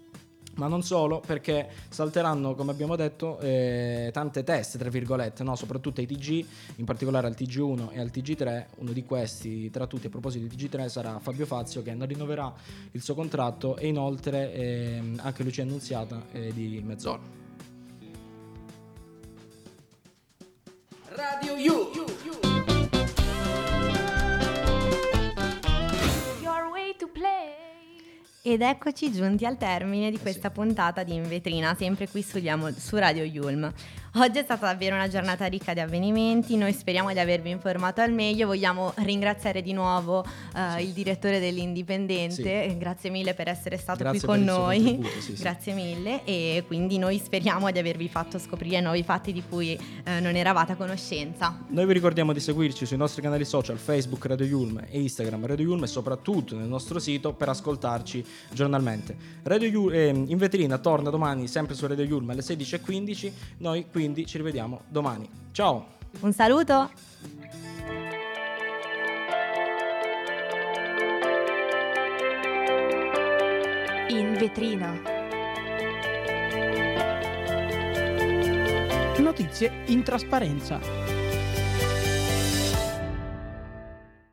Ma 0.57 0.69
non 0.69 0.83
solo, 0.83 1.21
perché 1.21 1.69
salteranno, 1.89 2.55
come 2.55 2.71
abbiamo 2.71 2.97
detto, 2.97 3.39
eh, 3.41 4.11
tante 4.13 4.45
teste, 4.45 4.79
tra 4.79 4.89
virgolette, 4.89 5.43
no? 5.43 5.57
soprattutto 5.57 6.01
ai 6.01 6.07
TG, 6.07 6.47
in 6.77 6.85
particolare 6.85 7.27
al 7.27 7.35
TG1 7.37 7.93
e 7.93 8.01
al 8.01 8.11
TG3. 8.13 8.67
Uno 8.77 8.93
di 8.93 9.05
questi, 9.05 9.71
tra 9.71 9.87
tutti, 9.87 10.07
a 10.07 10.11
proposito 10.11 10.47
di 10.47 10.55
TG3, 10.55 10.89
sarà 10.89 11.19
Fabio 11.19 11.47
Fazio, 11.47 11.83
che 11.83 11.95
non 11.95 12.07
rinnoverà 12.07 12.53
il 12.93 13.03
suo 13.03 13.15
contratto 13.15 13.77
e 13.77 13.89
inoltre 13.89 14.53
ehm, 14.53 15.21
anche 15.23 15.43
Lucia 15.43 15.63
Annunziata 15.63 16.23
eh, 16.33 16.53
di 16.53 16.81
mezz'ora. 16.85 17.43
Radio 21.09 21.57
You. 21.57 22.04
Ed 28.47 28.61
eccoci 28.61 29.11
giunti 29.11 29.47
al 29.47 29.57
termine 29.57 30.11
di 30.11 30.19
Eh 30.19 30.21
questa 30.21 30.51
puntata 30.51 31.03
di 31.03 31.15
In 31.15 31.27
Vetrina, 31.27 31.75
sempre 31.75 32.07
qui 32.07 32.21
studiamo 32.21 32.73
su 32.73 32.99
Radio 32.99 33.25
Yulm. 33.25 33.73
Oggi 34.17 34.39
è 34.39 34.45
stata 34.45 34.67
davvero 34.67 34.95
una 34.95 35.09
giornata 35.09 35.47
ricca 35.47 35.75
di 35.75 35.81
avvenimenti, 35.81 36.57
noi 36.57 36.73
speriamo 36.73 37.13
di 37.13 37.19
avervi 37.19 37.51
informato 37.51 38.01
al 38.01 38.13
meglio, 38.13 38.47
vogliamo 38.47 38.93
ringraziare 38.99 39.61
di 39.61 39.73
nuovo 39.73 40.25
eh, 40.55 40.83
il 40.85 40.91
direttore 40.91 41.41
dell'Indipendente, 41.41 42.69
Sì. 42.69 42.79
grazie 42.79 43.11
mille 43.11 43.35
per 43.35 43.49
essere 43.49 43.77
stato 43.77 43.99
Grazie 44.05 44.21
qui 44.21 44.29
con 44.29 44.45
noi, 44.45 45.05
sì, 45.19 45.35
sì. 45.35 45.43
grazie 45.43 45.73
mille 45.73 46.23
e 46.25 46.63
quindi 46.65 46.97
noi 46.97 47.19
speriamo 47.19 47.69
di 47.73 47.79
avervi 47.81 48.09
fatto 48.09 48.39
scoprire 48.39 48.81
nuovi 48.81 49.03
fatti 49.03 49.33
di 49.33 49.43
cui 49.49 49.77
eh, 50.05 50.21
non 50.21 50.37
eravate 50.37 50.73
a 50.73 50.77
conoscenza. 50.77 51.59
Noi 51.71 51.85
vi 51.85 51.93
ricordiamo 51.93 52.33
di 52.33 52.39
seguirci 52.39 52.87
sui 52.87 52.97
nostri 52.97 53.21
canali 53.21 53.45
social 53.45 53.79
Facebook 53.79 54.27
Radio 54.27 54.47
Yulm 54.47 54.81
e 54.89 55.01
Instagram 55.01 55.45
Radio 55.45 55.67
Yulm 55.67 55.83
e 55.83 55.89
soprattutto 55.89 56.55
nel 56.55 56.69
nostro 56.69 57.01
sito 57.01 57.33
per 57.33 57.49
ascoltarci 57.49 58.25
giornalmente. 58.53 59.17
Radio 59.43 59.67
Yul- 59.69 59.93
ehm, 59.93 60.25
in 60.29 60.39
vetrina 60.39 60.79
torna 60.79 61.11
domani 61.11 61.49
sempre 61.49 61.75
su 61.75 61.85
Radio 61.89 62.05
Yulm 62.05 62.31
alle 62.31 62.43
16.15, 62.43 63.33
noi 63.59 63.85
quindi 64.05 64.27
ci 64.27 64.37
rivediamo 64.37 64.83
domani. 64.89 65.27
Ciao! 65.53 65.87
Un 66.21 66.33
saluto! 66.35 66.91
In 74.09 74.37
vetrina. 74.39 74.93
Notizie 79.17 79.73
in 79.87 80.03
trasparenza. 80.03 81.04